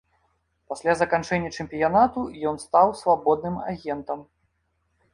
Пасля 0.71 0.95
заканчэння 1.01 1.51
чэмпіянату 1.59 2.19
ён 2.55 2.59
стаў 2.67 2.87
свабодным 3.05 3.63
агентам. 3.77 4.19